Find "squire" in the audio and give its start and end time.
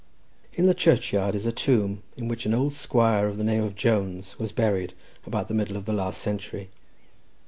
2.73-3.27